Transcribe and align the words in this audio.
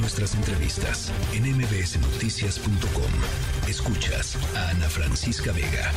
nuestras 0.00 0.34
entrevistas 0.34 1.12
en 1.34 1.44
mbsnoticias.com. 1.56 3.68
Escuchas 3.68 4.36
a 4.56 4.70
Ana 4.70 4.88
Francisca 4.88 5.52
Vega. 5.52 5.92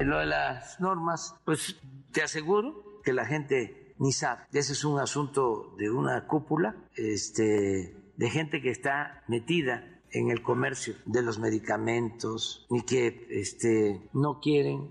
Lo 0.00 0.18
de 0.18 0.26
las 0.26 0.80
normas, 0.80 1.34
pues 1.44 1.76
te 2.12 2.22
aseguro 2.22 3.00
que 3.04 3.12
la 3.12 3.24
gente 3.24 3.94
ni 3.98 4.12
sabe. 4.12 4.42
Ese 4.52 4.72
es 4.72 4.84
un 4.84 5.00
asunto 5.00 5.74
de 5.78 5.90
una 5.90 6.26
cúpula, 6.26 6.76
este, 6.96 7.96
de 8.16 8.30
gente 8.30 8.62
que 8.62 8.70
está 8.70 9.22
metida 9.28 9.84
en 10.10 10.30
el 10.30 10.42
comercio 10.42 10.94
de 11.04 11.22
los 11.22 11.38
medicamentos 11.38 12.66
y 12.70 12.82
que 12.82 13.26
este, 13.30 14.08
no 14.12 14.40
quieren 14.40 14.90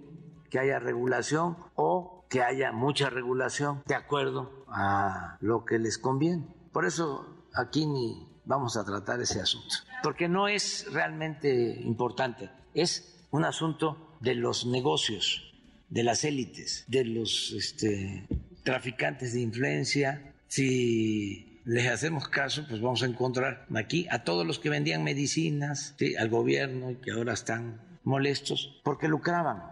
que 0.50 0.60
haya 0.60 0.80
regulación 0.80 1.58
o 1.76 2.26
que 2.30 2.42
haya 2.42 2.72
mucha 2.72 3.10
regulación 3.10 3.82
de 3.86 3.96
acuerdo 3.96 4.66
a 4.68 5.38
lo 5.42 5.66
que 5.66 5.80
les 5.80 5.98
conviene. 5.98 6.57
Por 6.78 6.86
eso 6.86 7.26
aquí 7.56 7.88
ni 7.88 8.28
vamos 8.46 8.78
a 8.78 8.86
tratar 8.86 9.20
ese 9.20 9.42
asunto, 9.42 9.78
porque 10.04 10.30
no 10.30 10.48
es 10.48 10.86
realmente 10.94 11.82
importante, 11.82 12.52
es 12.76 13.18
un 13.32 13.46
asunto 13.46 14.16
de 14.22 14.36
los 14.36 14.68
negocios, 14.68 15.56
de 15.90 16.04
las 16.04 16.24
élites, 16.24 16.86
de 16.88 17.04
los 17.04 17.52
este, 17.54 18.28
traficantes 18.62 19.34
de 19.34 19.42
influencia. 19.42 20.36
Si 20.50 21.62
les 21.66 21.88
hacemos 21.88 22.30
caso, 22.30 22.64
pues 22.70 22.80
vamos 22.80 23.02
a 23.02 23.08
encontrar 23.08 23.66
aquí 23.76 24.06
a 24.12 24.24
todos 24.24 24.46
los 24.46 24.60
que 24.60 24.70
vendían 24.70 25.04
medicinas, 25.04 25.96
al 26.20 26.30
gobierno 26.30 26.92
y 26.92 26.98
que 26.98 27.10
ahora 27.10 27.34
están 27.34 27.82
molestos 28.04 28.80
porque 28.84 29.08
lucraban. 29.08 29.64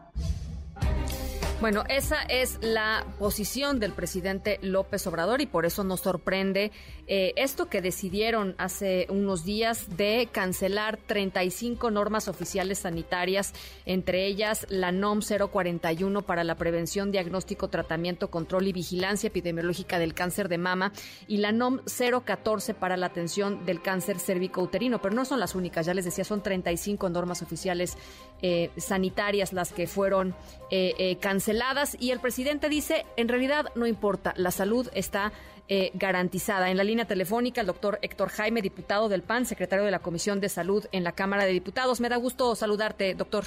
Bueno, 1.66 1.84
esa 1.90 2.22
es 2.22 2.60
la 2.62 3.04
posición 3.18 3.80
del 3.80 3.92
presidente 3.92 4.60
López 4.62 5.08
Obrador 5.08 5.42
y 5.42 5.48
por 5.48 5.66
eso 5.66 5.84
nos 5.84 6.02
sorprende 6.02 6.72
eh, 7.08 7.34
esto 7.38 7.70
que 7.70 7.82
decidieron 7.82 8.54
hace 8.60 9.08
unos 9.10 9.46
días 9.46 9.98
de 9.98 10.30
cancelar 10.32 10.98
35 10.98 11.90
normas 11.90 12.27
oficiales 12.27 12.77
sanitarias, 12.77 13.52
entre 13.88 14.27
ellas 14.27 14.68
la 14.70 14.91
NOM 14.91 15.22
041 15.22 16.22
para 16.22 16.44
la 16.44 16.54
prevención, 16.54 17.12
diagnóstico, 17.12 17.68
tratamiento, 17.68 18.29
control 18.29 18.68
y 18.68 18.72
vigilancia 18.72 19.29
epidemiológica 19.29 19.98
del 19.98 20.13
cáncer 20.13 20.50
de 20.50 20.60
mama 20.60 20.91
y 21.27 21.38
la 21.38 21.52
NOM 21.52 21.79
014 22.26 22.76
para 22.76 22.96
la 22.96 23.07
atención 23.07 23.66
del 23.66 23.82
cáncer 23.82 24.20
cérvico-uterino. 24.20 25.02
Pero 25.02 25.16
no 25.16 25.26
son 25.26 25.40
las 25.40 25.55
únicas, 25.55 25.88
ya 25.88 25.96
les 25.96 26.05
decía, 26.05 26.24
son 26.26 26.44
35 26.44 27.10
normas 27.10 27.41
oficiales 27.41 27.98
eh, 28.44 28.70
sanitarias 28.77 29.52
las 29.52 29.74
que 29.74 29.88
fueron 29.88 30.35
eh, 30.70 31.18
canceladas 31.20 31.54
y 31.99 32.11
el 32.11 32.20
presidente 32.20 32.70
dice, 32.70 33.05
en 33.17 33.27
realidad 33.27 33.67
no 33.75 33.87
importa, 33.87 34.34
la 34.37 34.51
salud 34.51 34.89
está 34.93 35.31
eh, 35.67 35.91
garantizada. 35.93 36.70
En 36.70 36.77
la 36.77 36.84
línea 36.84 37.05
telefónica, 37.05 37.61
el 37.61 37.67
doctor 37.67 37.98
Héctor 38.01 38.29
Jaime, 38.29 38.61
diputado 38.61 39.09
del 39.09 39.23
PAN, 39.23 39.45
secretario 39.45 39.83
de 39.83 39.91
la 39.91 39.99
Comisión 39.99 40.39
de 40.39 40.49
Salud 40.49 40.85
en 40.91 41.03
la 41.03 41.11
Cámara 41.13 41.45
de 41.45 41.53
Diputados. 41.53 42.01
Me 42.01 42.09
da 42.09 42.17
gusto 42.17 42.55
saludarte, 42.55 43.15
doctor. 43.15 43.45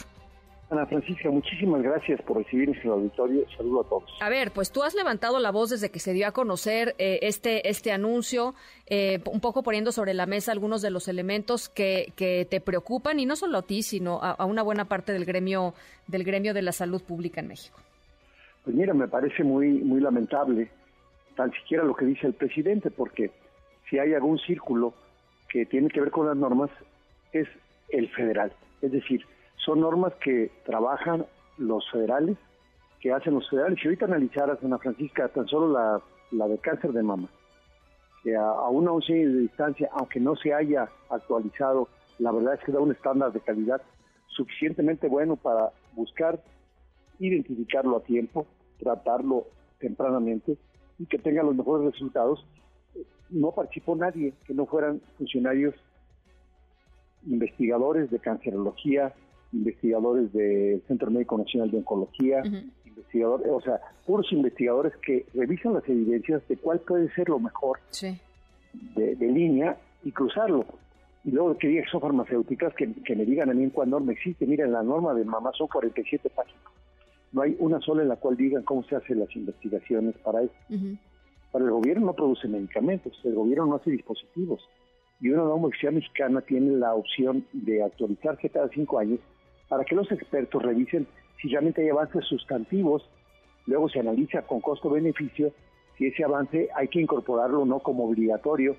Ana 0.71 0.85
Francisca, 0.85 1.31
muchísimas 1.31 1.81
gracias 1.83 2.21
por 2.23 2.37
recibirnos 2.37 2.77
en 2.79 2.83
el 2.83 2.91
auditorio. 2.91 3.45
Saludo 3.57 3.81
a 3.81 3.89
todos. 3.89 4.11
A 4.21 4.29
ver, 4.29 4.51
pues 4.51 4.71
tú 4.71 4.83
has 4.83 4.95
levantado 4.95 5.39
la 5.39 5.51
voz 5.51 5.71
desde 5.71 5.91
que 5.91 5.99
se 5.99 6.13
dio 6.13 6.27
a 6.27 6.33
conocer 6.33 6.95
eh, 6.99 7.21
este, 7.23 7.71
este 7.71 7.91
anuncio, 7.91 8.55
eh, 8.87 9.21
un 9.31 9.41
poco 9.41 9.63
poniendo 9.63 9.93
sobre 9.93 10.13
la 10.13 10.27
mesa 10.27 10.53
algunos 10.53 10.83
de 10.83 10.91
los 10.91 11.09
elementos 11.09 11.71
que, 11.71 12.13
que 12.17 12.47
te 12.51 12.61
preocupan, 12.61 13.19
y 13.19 13.25
no 13.25 13.35
solo 13.35 13.59
a 13.59 13.63
ti, 13.63 13.83
sino 13.83 14.21
a, 14.23 14.33
a, 14.33 14.45
una 14.45 14.63
buena 14.63 14.85
parte 14.85 15.13
del 15.13 15.25
gremio, 15.25 15.73
del 16.07 16.25
gremio 16.25 16.53
de 16.53 16.63
la 16.63 16.73
salud 16.73 17.03
pública 17.03 17.41
en 17.41 17.49
México. 17.49 17.79
Mira, 18.73 18.95
me 18.95 19.09
parece 19.09 19.45
muy, 19.45 19.69
muy 19.83 20.01
lamentable 20.01 20.71
tan 21.37 21.53
siquiera 21.53 21.85
lo 21.85 21.95
que 21.95 22.05
dice 22.05 22.27
el 22.27 22.35
presidente, 22.35 22.91
porque 22.91 23.31
si 23.89 23.99
hay 23.99 24.13
algún 24.13 24.39
círculo 24.39 24.93
que 25.49 25.67
tiene 25.67 25.89
que 25.89 26.01
ver 26.01 26.11
con 26.11 26.27
las 26.27 26.37
normas, 26.37 26.71
es 27.33 27.47
el 27.91 28.09
federal. 28.11 28.53
Es 28.83 28.93
decir, 28.93 29.25
son 29.57 29.81
normas 29.81 30.13
que 30.17 30.51
trabajan 30.67 31.25
los 31.57 31.89
federales, 31.91 32.37
que 33.01 33.13
hacen 33.13 33.35
los 33.35 33.49
federales. 33.49 33.79
Si 33.81 33.87
ahorita 33.87 34.07
analizaras, 34.07 34.63
Ana 34.65 34.79
Francisca, 34.79 35.29
tan 35.29 35.47
solo 35.47 35.73
la, 35.73 36.01
la 36.33 36.49
de 36.49 36.59
cáncer 36.59 36.93
de 36.93 37.03
mama, 37.03 37.29
que 38.25 38.35
a, 38.35 38.49
a 38.49 38.69
una 38.69 38.91
once 38.91 39.13
de 39.13 39.41
distancia, 39.41 39.89
aunque 39.93 40.19
no 40.21 40.35
se 40.37 40.53
haya 40.53 40.89
actualizado, 41.09 41.89
la 42.19 42.33
verdad 42.33 42.55
es 42.55 42.65
que 42.65 42.73
da 42.73 42.81
un 42.81 42.91
estándar 42.91 43.33
de 43.33 43.41
calidad 43.41 43.81
suficientemente 44.27 45.09
bueno 45.09 45.37
para 45.37 45.71
buscar 45.95 46.41
identificarlo 47.21 47.97
a 47.97 48.01
tiempo, 48.01 48.47
tratarlo 48.79 49.47
tempranamente 49.79 50.57
y 50.99 51.07
que 51.07 51.19
tenga 51.19 51.43
los 51.43 51.55
mejores 51.55 51.93
resultados. 51.93 52.45
No 53.31 53.53
participó 53.53 53.95
nadie 53.95 54.33
que 54.47 54.55
no 54.55 54.67
fueran 54.67 55.01
funcionarios 55.17 55.75
investigadores 57.27 58.11
de 58.11 58.19
cancerología, 58.19 59.13
investigadores 59.53 60.33
del 60.33 60.83
Centro 60.87 61.11
Médico 61.11 61.39
Nacional 61.39 61.71
de 61.71 61.79
Oncología, 61.79 62.43
investigadores, 62.85 63.47
o 63.51 63.61
sea, 63.61 63.81
puros 64.07 64.31
investigadores 64.33 64.95
que 65.05 65.27
revisan 65.35 65.75
las 65.75 65.89
evidencias 65.89 66.47
de 66.49 66.57
cuál 66.57 66.81
puede 66.81 67.13
ser 67.15 67.29
lo 67.29 67.39
mejor 67.39 67.79
de, 68.95 69.15
línea 69.21 69.77
y 70.05 70.13
cruzarlo. 70.13 70.65
Y 71.25 71.33
luego 71.33 71.59
que 71.59 71.69
digan 71.69 71.85
son 71.91 72.01
farmacéuticas, 72.01 72.75
que, 72.75 72.93
que 73.05 73.15
me 73.15 73.25
digan 73.25 73.51
a 73.51 73.55
mí 73.55 73.65
en 73.65 73.71
cuál 73.71 73.91
norma 73.91 74.13
existe. 74.13 74.47
Miren, 74.47 74.73
la 74.73 74.83
norma 74.83 75.13
de 75.15 75.25
mamá 75.25 75.51
son 75.53 75.67
47 75.67 76.31
páginas 76.31 76.68
no 77.33 77.43
hay 77.43 77.57
una 77.59 77.81
sola 77.81 78.03
en 78.03 78.09
la 78.09 78.17
cual 78.17 78.37
digan 78.37 78.63
cómo 78.63 78.83
se 78.85 78.97
hacen 78.97 79.21
las 79.21 79.35
investigaciones 79.37 80.17
para 80.19 80.43
esto. 80.43 80.57
Para 81.53 81.65
el 81.65 81.71
gobierno 81.71 82.07
no 82.07 82.15
produce 82.15 82.49
medicamentos, 82.49 83.19
el 83.25 83.35
gobierno 83.35 83.67
no 83.67 83.77
hace 83.77 83.91
dispositivos. 83.91 84.67
Y 85.21 85.31
una 85.31 85.43
norma 85.43 85.69
oficial 85.69 85.95
mexicana 85.95 86.41
tiene 86.43 86.77
la 86.77 86.95
opción 86.95 87.45
de 87.53 87.83
actualizarse 87.83 88.51
cada 88.51 88.69
cinco 88.69 88.99
años 88.99 89.21
para 89.69 89.85
que 89.85 89.95
los 89.95 90.11
expertos 90.13 90.63
revisen 90.63 91.07
si 91.41 91.49
realmente 91.49 91.83
hay 91.83 91.89
avances 91.89 92.25
sustantivos, 92.25 93.09
luego 93.67 93.89
se 93.89 94.01
analiza 94.01 94.43
con 94.43 94.61
costo-beneficio 94.61 95.53
si 95.97 96.07
ese 96.07 96.25
avance 96.25 96.69
hay 96.75 96.89
que 96.89 97.01
incorporarlo 97.01 97.63
o 97.63 97.67
no 97.67 97.81
como 97.81 98.09
obligatorio 98.09 98.77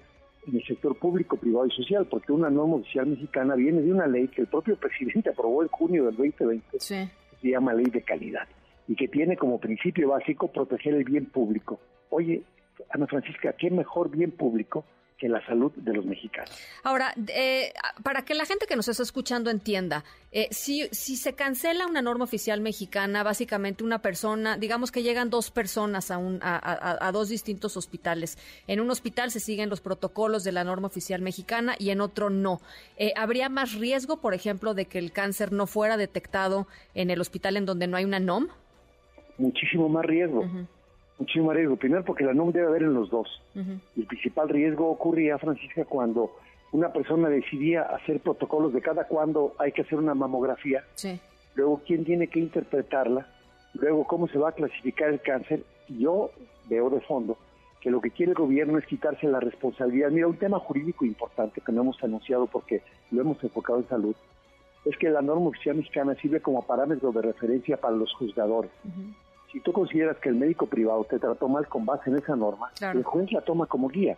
en 0.48 0.56
el 0.56 0.64
sector 0.66 0.98
público, 0.98 1.38
privado 1.38 1.68
y 1.68 1.72
social, 1.72 2.08
porque 2.10 2.32
una 2.32 2.50
norma 2.50 2.78
oficial 2.78 3.08
mexicana 3.08 3.56
viene 3.56 3.82
de 3.82 3.92
una 3.92 4.08
ley 4.08 4.30
que 4.30 4.42
el 4.42 4.48
propio 4.48 4.78
presidente 4.78 5.30
aprobó 5.30 5.62
en 5.62 5.68
junio 5.70 6.06
del 6.06 6.16
2020, 6.16 6.80
sí 6.80 7.10
se 7.42 7.50
llama 7.50 7.74
ley 7.74 7.86
de 7.86 8.02
calidad 8.02 8.48
y 8.88 8.96
que 8.96 9.08
tiene 9.08 9.38
como 9.38 9.60
principio 9.60 10.10
básico 10.10 10.52
proteger 10.52 10.96
el 10.96 11.04
bien 11.04 11.26
público. 11.26 11.80
Oye, 12.10 12.44
Ana 12.90 13.08
Francisca, 13.08 13.54
¿qué 13.54 13.70
mejor 13.70 14.10
bien 14.10 14.32
público 14.32 14.86
que 15.20 15.28
la 15.28 15.46
salud 15.46 15.72
de 15.76 15.94
los 15.94 16.06
mexicanos. 16.06 16.50
Ahora, 16.82 17.14
eh, 17.28 17.74
para 18.04 18.24
que 18.24 18.34
la 18.34 18.46
gente 18.46 18.66
que 18.66 18.76
nos 18.76 18.88
está 18.88 19.04
escuchando 19.04 19.52
entienda, 19.52 20.06
eh, 20.32 20.48
si, 20.50 20.88
si 20.92 21.18
se 21.18 21.34
cancela 21.34 21.86
una 21.86 22.02
norma 22.02 22.24
oficial 22.24 22.62
mexicana, 22.62 23.22
básicamente 23.22 23.84
una 23.84 24.02
persona, 24.02 24.58
digamos 24.58 24.92
que 24.92 25.04
llegan 25.04 25.30
dos 25.30 25.52
personas 25.52 26.10
a, 26.10 26.18
un, 26.18 26.40
a, 26.42 27.06
a, 27.06 27.12
dos 27.12 27.28
distintos 27.28 27.76
hospitales. 27.76 28.38
En 28.66 28.80
un 28.80 28.90
hospital 28.90 29.30
se 29.30 29.42
siguen 29.42 29.70
los 29.70 29.82
protocolos 29.82 30.44
de 30.44 30.54
la 30.54 30.64
norma 30.64 30.88
oficial 30.88 31.22
mexicana 31.22 31.76
y 31.78 31.90
en 31.90 32.00
otro 32.00 32.30
no. 32.30 32.62
Eh, 32.98 33.12
¿Habría 33.18 33.50
más 33.50 33.74
riesgo, 33.74 34.22
por 34.22 34.34
ejemplo, 34.34 34.74
de 34.74 34.86
que 34.86 35.00
el 35.00 35.12
cáncer 35.12 35.52
no 35.52 35.68
fuera 35.68 35.98
detectado 35.98 36.68
en 36.96 37.10
el 37.10 37.20
hospital 37.20 37.58
en 37.58 37.66
donde 37.66 37.88
no 37.88 37.98
hay 37.98 38.06
una 38.06 38.20
NOM? 38.20 38.48
Muchísimo 39.38 39.90
más 39.90 40.06
riesgo 40.06 40.46
muchísimo 41.20 41.54
riesgo. 41.54 41.76
Primero 41.76 42.04
porque 42.04 42.24
la 42.24 42.34
NOM 42.34 42.52
debe 42.52 42.68
haber 42.68 42.84
en 42.84 42.94
los 42.94 43.10
dos. 43.10 43.42
El 43.56 44.06
principal 44.08 44.50
riesgo 44.50 44.90
ocurría, 44.90 45.38
Francisca, 45.38 45.86
cuando 45.86 46.32
una 46.72 46.92
persona 46.92 47.30
decidía 47.30 47.82
hacer 47.84 48.20
protocolos 48.22 48.74
de 48.74 48.82
cada 48.82 49.06
cuándo 49.06 49.54
hay 49.60 49.72
que 49.72 49.82
hacer 49.82 50.00
una 50.00 50.16
mamografía. 50.16 50.84
Luego, 51.56 51.82
¿quién 51.86 52.06
tiene 52.06 52.28
que 52.28 52.40
interpretarla? 52.40 53.28
Luego, 53.74 54.06
¿cómo 54.06 54.28
se 54.28 54.40
va 54.40 54.50
a 54.50 54.54
clasificar 54.54 55.10
el 55.10 55.22
cáncer? 55.22 55.64
Yo 55.88 56.32
veo 56.70 56.90
de 56.90 57.02
fondo 57.02 57.38
que 57.82 57.90
lo 57.90 58.02
que 58.02 58.12
quiere 58.12 58.32
el 58.32 58.38
gobierno 58.38 58.78
es 58.78 58.86
quitarse 58.86 59.28
la 59.28 59.40
responsabilidad. 59.40 60.12
Mira, 60.12 60.28
un 60.28 60.38
tema 60.38 60.60
jurídico 60.60 61.06
importante 61.06 61.62
que 61.62 61.72
no 61.72 61.82
hemos 61.82 62.04
anunciado 62.04 62.46
porque 62.48 62.82
lo 63.12 63.22
hemos 63.22 63.42
enfocado 63.44 63.80
en 63.80 63.88
salud, 63.88 64.16
es 64.86 64.98
que 64.98 65.10
la 65.10 65.22
norma 65.22 65.48
oficial 65.48 65.78
mexicana 65.78 66.16
sirve 66.16 66.42
como 66.42 66.62
parámetro 66.62 67.12
de 67.12 67.22
referencia 67.22 67.78
para 67.78 67.96
los 67.96 68.14
juzgadores 68.14 68.72
si 69.52 69.60
tú 69.62 69.74
consideras 69.74 70.18
que 70.18 70.30
el 70.30 70.36
médico 70.36 70.68
privado 70.68 71.04
te 71.06 71.20
trató 71.20 71.48
mal 71.48 71.68
con 71.68 71.86
base 71.86 72.10
en 72.10 72.18
esa 72.18 72.36
norma, 72.36 72.72
el 72.82 73.04
juez 73.04 73.32
la 73.32 73.42
toma 73.42 73.66
como 73.66 73.90
guía. 73.90 74.18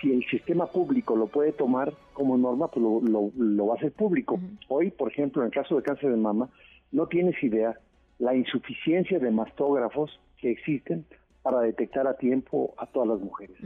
Si 0.00 0.12
el 0.12 0.24
sistema 0.26 0.66
público 0.66 1.16
lo 1.16 1.26
puede 1.28 1.52
tomar 1.52 1.94
como 2.12 2.36
norma, 2.36 2.68
pues 2.68 2.82
lo, 2.82 3.66
va 3.66 3.74
a 3.74 3.76
hacer 3.76 3.92
público. 3.92 4.38
Hoy, 4.68 4.90
por 4.90 5.10
ejemplo, 5.10 5.42
en 5.42 5.46
el 5.46 5.52
caso 5.52 5.76
de 5.76 5.82
cáncer 5.82 6.10
de 6.10 6.16
mama, 6.16 6.48
no 6.92 7.06
tienes 7.06 7.42
idea 7.42 7.78
la 8.18 8.34
insuficiencia 8.34 9.18
de 9.18 9.30
mastógrafos 9.30 10.20
que 10.38 10.50
existen 10.50 11.06
para 11.42 11.60
detectar 11.60 12.06
a 12.06 12.14
tiempo 12.14 12.74
a 12.76 12.86
todas 12.86 13.08
las 13.08 13.20
mujeres. 13.20 13.56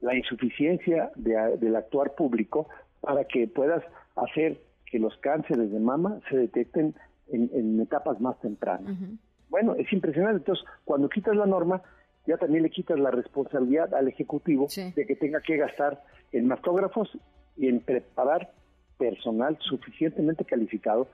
La 0.00 0.14
insuficiencia 0.14 1.10
del 1.16 1.76
actuar 1.76 2.14
público 2.14 2.68
para 3.00 3.24
que 3.24 3.48
puedas 3.48 3.82
hacer 4.16 4.60
que 4.86 4.98
los 4.98 5.16
cánceres 5.18 5.70
de 5.70 5.80
mama 5.80 6.20
se 6.28 6.36
detecten 6.36 6.94
en, 7.28 7.80
etapas 7.80 8.20
más 8.20 8.38
tempranas. 8.40 8.96
Bueno, 9.50 9.74
es 9.74 9.92
impresionante. 9.92 10.38
Entonces, 10.38 10.64
cuando 10.84 11.08
quitas 11.08 11.36
la 11.36 11.46
norma, 11.46 11.82
ya 12.26 12.38
también 12.38 12.62
le 12.62 12.70
quitas 12.70 12.98
la 12.98 13.10
responsabilidad 13.10 13.92
al 13.94 14.08
Ejecutivo 14.08 14.68
de 14.74 15.06
que 15.06 15.16
tenga 15.16 15.40
que 15.40 15.56
gastar 15.56 16.02
en 16.32 16.46
mastógrafos 16.46 17.10
y 17.56 17.68
en 17.68 17.80
preparar 17.80 18.52
personal 18.98 19.58
suficientemente 19.60 20.44
calificado, 20.44 21.08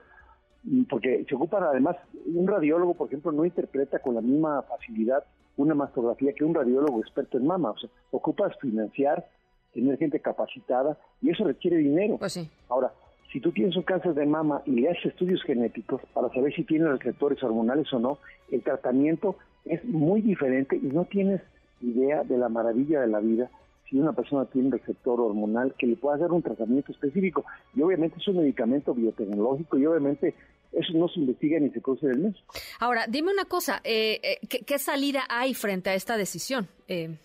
mm, 0.63 0.83
porque 0.83 1.25
se 1.27 1.35
ocupan 1.35 1.63
además, 1.63 1.97
un 2.25 2.47
radiólogo, 2.47 2.93
por 2.93 3.07
ejemplo, 3.07 3.31
no 3.31 3.45
interpreta 3.45 3.99
con 3.99 4.15
la 4.15 4.21
misma 4.21 4.61
facilidad 4.63 5.23
una 5.55 5.73
mastografía 5.73 6.33
que 6.33 6.43
un 6.43 6.53
radiólogo 6.53 6.99
experto 6.99 7.37
en 7.37 7.47
mama. 7.47 7.71
O 7.71 7.77
sea, 7.77 7.89
ocupas 8.11 8.55
financiar, 8.61 9.27
tener 9.73 9.97
gente 9.97 10.19
capacitada 10.19 10.97
y 11.21 11.31
eso 11.31 11.43
requiere 11.43 11.77
dinero. 11.77 12.17
Pues 12.17 12.33
sí. 12.33 12.49
Ahora, 12.69 12.93
si 13.31 13.41
tú 13.41 13.51
tienes 13.51 13.75
un 13.75 13.83
cáncer 13.83 14.13
de 14.13 14.25
mama 14.25 14.61
y 14.65 14.71
le 14.71 14.89
haces 14.89 15.07
estudios 15.07 15.43
genéticos 15.43 16.01
para 16.13 16.29
saber 16.29 16.53
si 16.53 16.63
tiene 16.63 16.89
receptores 16.89 17.41
hormonales 17.43 17.91
o 17.93 17.99
no, 17.99 18.19
el 18.51 18.61
tratamiento 18.63 19.37
es 19.65 19.83
muy 19.85 20.21
diferente 20.21 20.77
y 20.77 20.87
no 20.87 21.05
tienes 21.05 21.41
idea 21.81 22.23
de 22.23 22.37
la 22.37 22.49
maravilla 22.49 23.01
de 23.01 23.07
la 23.07 23.19
vida 23.19 23.49
si 23.89 23.97
una 23.97 24.13
persona 24.13 24.45
tiene 24.45 24.67
un 24.67 24.73
receptor 24.73 25.19
hormonal 25.19 25.73
que 25.77 25.87
le 25.87 25.95
pueda 25.95 26.17
dar 26.17 26.31
un 26.31 26.41
tratamiento 26.41 26.91
específico. 26.91 27.45
Y 27.73 27.81
obviamente 27.81 28.17
es 28.19 28.27
un 28.27 28.37
medicamento 28.37 28.93
biotecnológico 28.93 29.77
y 29.77 29.85
obviamente 29.85 30.35
eso 30.73 30.93
no 30.93 31.07
se 31.07 31.21
investiga 31.21 31.59
ni 31.59 31.69
se 31.69 31.79
produce 31.79 32.07
en 32.07 32.25
el. 32.25 32.35
Ahora, 32.79 33.05
dime 33.07 33.31
una 33.31 33.45
cosa, 33.45 33.79
eh, 33.83 34.19
eh 34.23 34.47
¿qué, 34.47 34.79
salida 34.79 35.21
hay 35.29 35.53
frente 35.53 35.89
a 35.89 35.93
esta 35.93 36.17
decisión? 36.17 36.67
Eh, 36.87 37.15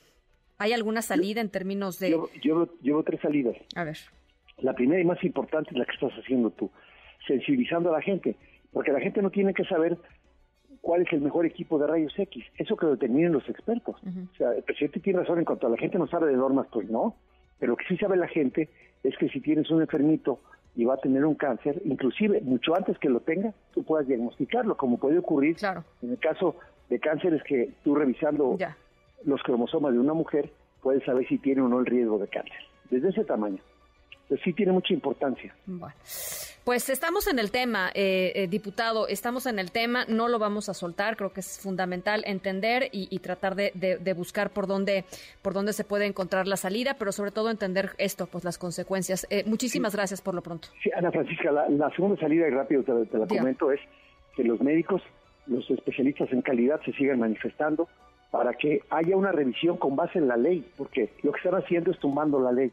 ¿Hay 0.59 0.73
alguna 0.73 1.03
salida 1.03 1.41
en 1.41 1.49
términos 1.49 1.99
de...? 1.99 2.11
Yo, 2.11 2.69
llevo 2.81 3.03
tres 3.03 3.21
salidas. 3.21 3.57
A 3.75 3.83
ver. 3.83 3.99
La 4.63 4.75
primera 4.75 5.01
y 5.01 5.05
más 5.05 5.23
importante 5.25 5.71
es 5.71 5.77
la 5.77 5.85
que 5.85 5.93
estás 5.93 6.13
haciendo 6.13 6.51
tú, 6.51 6.71
sensibilizando 7.27 7.91
a 7.91 7.99
la 7.99 8.03
gente, 8.03 8.37
porque 8.73 8.93
la 8.93 9.01
gente 9.01 9.21
no 9.21 9.31
tiene 9.31 9.53
que 9.55 9.65
saber 9.65 9.99
cuál 10.81 11.03
es 11.03 11.13
el 11.13 11.21
mejor 11.21 11.47
equipo 11.47 11.79
de 11.79 11.87
rayos 11.87 12.13
X. 12.17 12.45
Eso 12.57 12.77
que 12.77 12.87
lo 12.87 12.93
determinen 12.93 13.33
los 13.33 13.49
expertos. 13.49 13.97
O 14.03 14.37
sea, 14.37 14.53
el 14.53 14.63
presidente 14.63 15.01
tiene 15.01 15.21
razón 15.21 15.39
en 15.39 15.45
cuanto 15.45 15.67
a 15.67 15.71
la 15.71 15.77
gente 15.77 15.99
no 15.99 16.07
sabe 16.07 16.31
de 16.31 16.37
normas, 16.37 16.67
pues 16.73 16.89
no. 16.89 17.17
Pero 17.59 17.73
lo 17.73 17.77
que 17.77 17.85
sí 17.87 17.97
sabe 17.97 18.17
la 18.17 18.29
gente 18.29 18.69
es 19.03 19.17
que 19.17 19.29
si 19.29 19.41
tienes 19.41 19.71
un 19.71 19.81
enfermito 19.81 20.41
y 20.75 20.85
va 20.85 20.95
a 20.95 20.99
tener 20.99 21.25
un 21.25 21.35
cáncer, 21.35 21.81
inclusive 21.85 22.41
mucho 22.41 22.75
antes 22.75 22.99
que 22.99 23.09
lo 23.09 23.21
tenga, 23.21 23.53
tú 23.75 23.85
puedas 23.85 24.07
diagnosticarlo, 24.07 24.77
como 24.77 24.99
puede 24.99 25.19
ocurrir 25.19 25.57
en 26.03 26.11
el 26.11 26.19
caso 26.19 26.57
de 26.89 26.99
cánceres 26.99 27.43
que 27.45 27.71
tú 27.85 27.95
revisando 27.95 28.57
los 29.25 29.43
cromosomas 29.43 29.93
de 29.93 29.99
una 29.99 30.15
mujer, 30.15 30.51
puedes 30.83 31.05
saber 31.05 31.27
si 31.29 31.39
tiene 31.39 31.63
o 31.63 31.69
no 31.69 31.79
el 31.79 31.87
riesgo 31.87 32.19
de 32.19 32.29
cáncer. 32.29 32.59
Desde 32.91 33.11
ese 33.11 33.25
tamaño. 33.25 33.59
Entonces 34.33 34.45
sí 34.45 34.53
tiene 34.55 34.73
mucha 34.73 34.95
importancia. 34.95 35.55
Bueno. 35.67 35.95
Pues 36.65 36.89
estamos 36.89 37.27
en 37.27 37.39
el 37.39 37.51
tema, 37.51 37.91
eh, 37.93 38.33
eh, 38.35 38.47
diputado, 38.47 39.09
estamos 39.09 39.47
en 39.47 39.59
el 39.59 39.73
tema, 39.73 40.05
no 40.09 40.29
lo 40.29 40.39
vamos 40.39 40.69
a 40.69 40.75
soltar, 40.75 41.17
creo 41.17 41.33
que 41.33 41.41
es 41.41 41.59
fundamental 41.61 42.23
entender 42.25 42.89
y, 42.93 43.19
tratar 43.19 43.57
de, 43.57 44.15
buscar 44.17 44.51
por 44.51 44.69
dónde, 44.69 45.05
por 45.43 45.55
dónde 45.55 45.73
se 45.73 45.83
puede 45.83 46.07
encontrar 46.07 46.47
la 46.47 46.57
salida, 46.57 46.95
pero 46.99 47.11
sobre 47.11 47.33
todo 47.33 47.51
entender 47.51 47.91
esto, 47.99 48.27
pues 48.27 48.45
las 48.45 48.59
consecuencias. 48.59 49.27
Eh, 49.29 49.43
muchísimas 49.45 49.95
gracias 49.95 50.23
por 50.23 50.35
lo 50.35 50.41
pronto. 50.41 50.69
Sí, 50.83 50.91
Ana 50.97 51.11
Francisca, 51.11 51.51
la, 51.51 51.91
segunda 51.91 52.19
salida, 52.21 52.47
y 52.47 52.51
rápido 52.53 52.85
te, 52.85 53.19
la 53.19 53.27
comento, 53.27 53.73
es 53.73 53.81
que 54.37 54.45
los 54.45 54.61
médicos, 54.63 55.03
los 55.47 55.69
especialistas 55.69 56.33
en 56.33 56.43
calidad 56.43 56.81
se 56.85 56.93
sigan 56.93 57.19
manifestando 57.19 57.89
para 58.31 58.55
que 58.55 58.83
haya 58.89 59.17
una 59.17 59.33
revisión 59.33 59.77
con 59.77 59.97
base 59.97 60.21
en 60.21 60.29
la 60.29 60.37
ley, 60.37 60.65
porque 60.79 61.11
lo 61.23 61.33
que 61.33 61.39
están 61.39 61.61
haciendo 61.61 61.91
es 61.91 61.99
tumbando 61.99 62.39
la 62.39 62.53
ley 62.53 62.71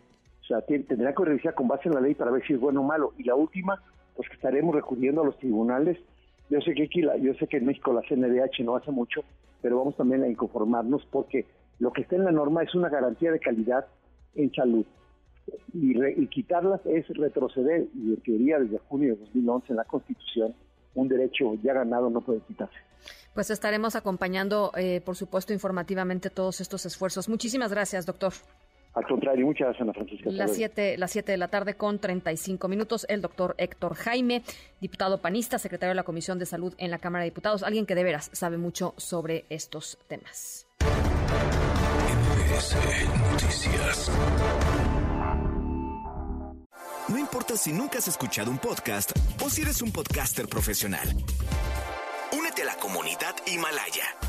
sea, 0.49 0.61
tendrá 0.61 1.13
que 1.13 1.25
revisar 1.25 1.53
con 1.53 1.67
base 1.67 1.87
en 1.87 1.95
la 1.95 2.01
ley 2.01 2.15
para 2.15 2.31
ver 2.31 2.45
si 2.45 2.53
es 2.53 2.59
bueno 2.59 2.81
o 2.81 2.83
malo. 2.83 3.13
Y 3.17 3.23
la 3.23 3.35
última, 3.35 3.81
pues 4.15 4.27
que 4.27 4.35
estaremos 4.35 4.73
recurriendo 4.73 5.21
a 5.21 5.25
los 5.25 5.37
tribunales. 5.37 5.97
Yo 6.49 6.59
sé 6.61 6.73
que 6.73 6.83
aquí, 6.83 7.01
yo 7.01 7.33
sé 7.35 7.47
que 7.47 7.57
en 7.57 7.65
México 7.65 7.93
la 7.93 8.01
CNDH 8.01 8.63
no 8.63 8.75
hace 8.75 8.91
mucho, 8.91 9.21
pero 9.61 9.77
vamos 9.77 9.95
también 9.95 10.23
a 10.23 10.27
inconformarnos 10.27 11.05
porque 11.11 11.45
lo 11.77 11.93
que 11.93 12.01
está 12.01 12.15
en 12.15 12.25
la 12.25 12.31
norma 12.31 12.63
es 12.63 12.73
una 12.73 12.89
garantía 12.89 13.31
de 13.31 13.39
calidad 13.39 13.85
en 14.35 14.51
salud. 14.53 14.85
Y, 15.73 16.03
y 16.03 16.27
quitarlas 16.27 16.83
es 16.85 17.07
retroceder, 17.09 17.87
y 17.95 18.13
en 18.13 18.21
teoría 18.21 18.59
desde 18.59 18.79
junio 18.79 19.13
de 19.13 19.21
2011 19.21 19.67
en 19.69 19.75
la 19.75 19.85
Constitución, 19.85 20.55
un 20.95 21.07
derecho 21.07 21.55
ya 21.63 21.73
ganado 21.73 22.09
no 22.09 22.21
puede 22.21 22.39
quitarse. 22.41 22.77
Pues 23.33 23.51
estaremos 23.51 23.95
acompañando, 23.95 24.71
eh, 24.75 25.01
por 25.05 25.15
supuesto, 25.15 25.53
informativamente 25.53 26.29
todos 26.29 26.61
estos 26.61 26.85
esfuerzos. 26.85 27.29
Muchísimas 27.29 27.71
gracias, 27.71 28.05
doctor. 28.05 28.33
Al 28.93 29.05
contrario, 29.05 29.45
muchas 29.45 29.67
gracias, 29.67 29.81
Ana 29.81 29.93
Francisca. 29.93 30.29
Las 30.31 30.55
7 30.55 30.97
las 30.97 31.11
siete 31.11 31.31
de 31.31 31.37
la 31.37 31.47
tarde 31.47 31.75
con 31.75 31.99
35 31.99 32.67
minutos, 32.67 33.05
el 33.09 33.21
doctor 33.21 33.55
Héctor 33.57 33.95
Jaime, 33.95 34.41
diputado 34.81 35.19
panista, 35.19 35.59
secretario 35.59 35.91
de 35.91 35.95
la 35.95 36.03
Comisión 36.03 36.39
de 36.39 36.45
Salud 36.45 36.73
en 36.77 36.91
la 36.91 36.97
Cámara 36.97 37.23
de 37.23 37.29
Diputados, 37.29 37.63
alguien 37.63 37.85
que 37.85 37.95
de 37.95 38.03
veras 38.03 38.29
sabe 38.33 38.57
mucho 38.57 38.93
sobre 38.97 39.45
estos 39.49 39.97
temas. 40.07 40.65
Noticias. 43.31 44.11
No 47.07 47.17
importa 47.17 47.55
si 47.55 47.71
nunca 47.71 47.99
has 47.99 48.07
escuchado 48.07 48.51
un 48.51 48.57
podcast 48.57 49.11
o 49.43 49.49
si 49.49 49.61
eres 49.61 49.81
un 49.81 49.91
podcaster 49.91 50.47
profesional. 50.47 51.07
Únete 52.37 52.63
a 52.63 52.65
la 52.65 52.75
comunidad 52.75 53.35
Himalaya. 53.47 54.28